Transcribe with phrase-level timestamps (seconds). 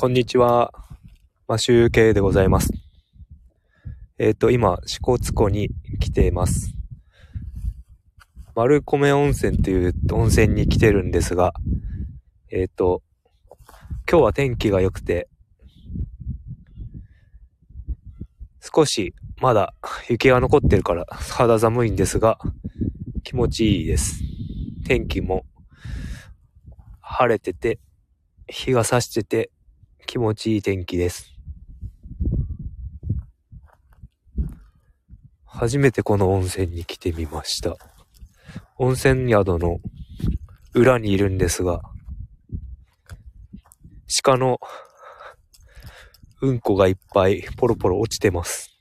[0.00, 0.72] こんにちは。
[1.46, 2.72] マシューケでございます。
[4.16, 5.68] えっ、と、今、支笏湖に
[6.00, 6.72] 来ています。
[8.54, 11.52] 丸米温泉という温泉に来てるんですが、
[12.50, 13.02] えっ、と、
[14.10, 15.28] 今日は天気が良くて、
[18.74, 19.74] 少しまだ
[20.08, 22.38] 雪が残ってるから肌寒いんですが、
[23.22, 24.22] 気持ちいいです。
[24.86, 25.44] 天気も
[27.00, 27.78] 晴れてて、
[28.48, 29.50] 日が差してて
[30.10, 31.30] 気持ちいい天気です。
[35.44, 37.76] 初めてこの温泉に来てみました。
[38.76, 39.78] 温泉宿の
[40.74, 41.82] 裏にいるんですが、
[44.24, 44.58] 鹿の
[46.42, 48.76] うんこがいっぱいポロポロ落ちてます。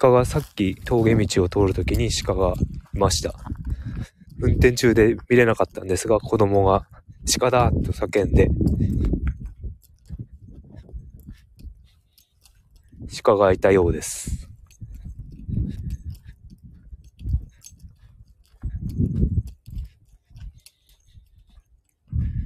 [0.00, 2.54] 鹿がさっき峠道を通るときに鹿が
[2.94, 3.32] いました。
[4.40, 6.88] 運転中で見れなかったんですが、子供が
[7.26, 8.48] 鹿だと叫んで、
[13.22, 14.48] 鹿がいたようです。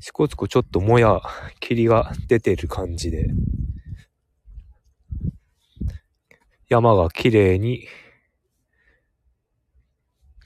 [0.00, 1.20] 支笏湖ちょっともや
[1.60, 3.28] 霧が出てる感じで、
[6.68, 7.86] 山が綺麗に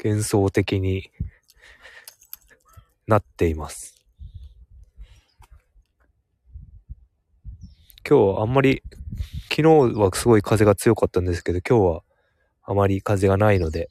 [0.03, 1.11] 幻想的に
[3.07, 4.00] なっています。
[8.11, 8.83] 今日はあんまり、
[9.51, 9.63] 昨日
[9.97, 12.03] はすごい風が強かったんですけど、今日は
[12.65, 13.89] あまり風がないので、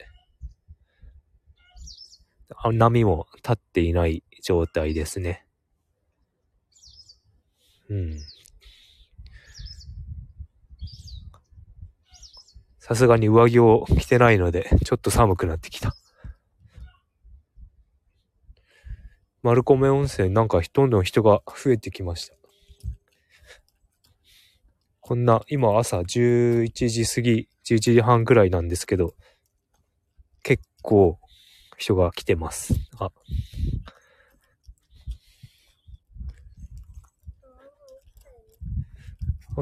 [2.74, 5.46] 波も立っていない状態ですね。
[7.90, 8.20] うん。
[12.80, 15.96] さすがに上着を着てないので、ちょっと寒くなってきた。
[19.44, 22.39] 丸米温泉なんかどんどん人が増えてきました。
[25.10, 29.16] こんな、今朝11時過ぎ、11時半くらいなんですけど、
[30.44, 31.18] 結構
[31.80, 32.76] 人が来てます。
[33.00, 33.10] あ。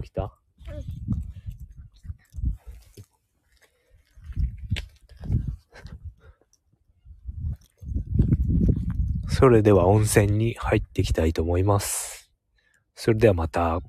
[0.02, 0.34] 起きた？
[9.30, 12.30] それでは温泉に入っていきたいと思います。
[12.96, 13.80] それではまた。